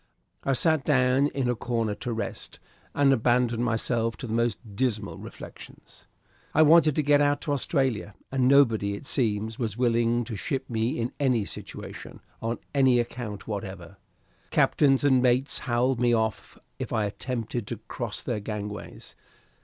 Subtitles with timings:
[0.43, 2.59] I sat down in a corner to rest,
[2.95, 6.07] and abandoned myself to the most dismal reflections.
[6.55, 10.67] I wanted to get out to Australia, and nobody, it seems, was willing to ship
[10.67, 13.97] me in any situation on any account whatever.
[14.49, 19.13] Captains and mates howled me off if I attempted to cross their gangways.